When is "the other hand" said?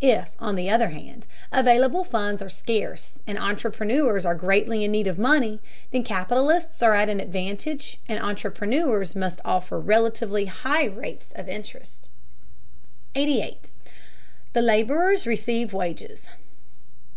0.54-1.26